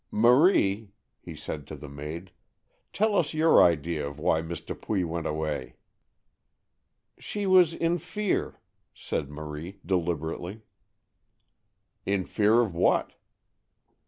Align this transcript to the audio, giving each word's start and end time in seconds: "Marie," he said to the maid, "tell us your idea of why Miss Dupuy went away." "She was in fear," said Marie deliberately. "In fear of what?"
"Marie," 0.09 0.93
he 1.19 1.35
said 1.35 1.67
to 1.67 1.75
the 1.75 1.87
maid, 1.87 2.31
"tell 2.91 3.15
us 3.15 3.35
your 3.35 3.61
idea 3.61 4.03
of 4.03 4.17
why 4.17 4.41
Miss 4.41 4.59
Dupuy 4.59 5.03
went 5.03 5.27
away." 5.27 5.75
"She 7.19 7.45
was 7.45 7.75
in 7.75 7.99
fear," 7.99 8.59
said 8.95 9.29
Marie 9.29 9.79
deliberately. 9.85 10.61
"In 12.03 12.25
fear 12.25 12.61
of 12.61 12.73
what?" 12.73 13.13